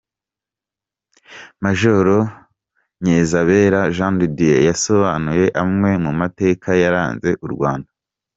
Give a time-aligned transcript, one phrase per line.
[1.63, 2.07] Major
[3.01, 7.89] Nkezabera Jean de Dieu yasobanuye amwe mu mateka yaranze u Rwanda.